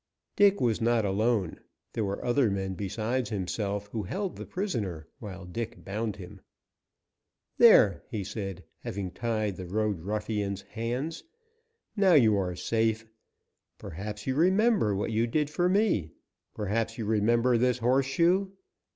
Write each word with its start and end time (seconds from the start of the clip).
Dick 0.35 0.59
was 0.59 0.81
not 0.81 1.05
alone; 1.05 1.59
there 1.93 2.03
were 2.03 2.25
other 2.25 2.49
men 2.49 2.73
besides 2.73 3.29
himself, 3.29 3.85
who 3.91 4.01
held 4.01 4.35
the 4.35 4.47
prisoner 4.47 5.07
while 5.19 5.45
Dick 5.45 5.85
bound 5.85 6.15
him. 6.15 6.41
"There," 7.59 8.01
he 8.09 8.23
said, 8.23 8.63
having 8.79 9.11
tied 9.11 9.57
the 9.57 9.67
road 9.67 9.99
ruffian's 9.99 10.63
hands, 10.63 11.23
"now 11.95 12.13
you 12.15 12.35
are 12.35 12.55
safe. 12.55 13.05
Perhaps 13.77 14.25
you 14.25 14.33
remember 14.33 14.95
what 14.95 15.11
you 15.11 15.27
did 15.27 15.51
for 15.51 15.69
me. 15.69 16.13
Perhaps 16.55 16.97
you 16.97 17.05
remember 17.05 17.59
this 17.59 17.77
horseshoe. 17.77 18.47